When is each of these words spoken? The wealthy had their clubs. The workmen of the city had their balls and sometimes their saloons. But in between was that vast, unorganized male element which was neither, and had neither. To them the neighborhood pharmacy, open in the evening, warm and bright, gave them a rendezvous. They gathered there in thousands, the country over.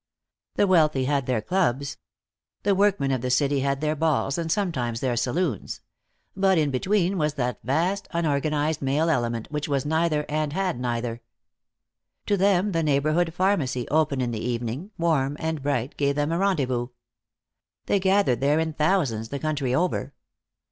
The 0.55 0.65
wealthy 0.65 1.05
had 1.05 1.27
their 1.27 1.43
clubs. 1.43 1.97
The 2.63 2.73
workmen 2.73 3.11
of 3.11 3.21
the 3.21 3.29
city 3.29 3.59
had 3.59 3.81
their 3.81 3.95
balls 3.95 4.39
and 4.39 4.51
sometimes 4.51 4.99
their 4.99 5.15
saloons. 5.15 5.81
But 6.35 6.57
in 6.57 6.71
between 6.71 7.19
was 7.19 7.35
that 7.35 7.59
vast, 7.61 8.07
unorganized 8.09 8.81
male 8.81 9.11
element 9.11 9.51
which 9.51 9.67
was 9.67 9.85
neither, 9.85 10.25
and 10.27 10.53
had 10.53 10.79
neither. 10.79 11.21
To 12.25 12.35
them 12.35 12.71
the 12.71 12.81
neighborhood 12.81 13.31
pharmacy, 13.31 13.87
open 13.89 14.21
in 14.21 14.31
the 14.31 14.43
evening, 14.43 14.89
warm 14.97 15.37
and 15.39 15.61
bright, 15.61 15.95
gave 15.97 16.15
them 16.15 16.31
a 16.31 16.37
rendezvous. 16.39 16.87
They 17.85 17.99
gathered 17.99 18.41
there 18.41 18.57
in 18.57 18.73
thousands, 18.73 19.29
the 19.29 19.37
country 19.37 19.75
over. 19.75 20.15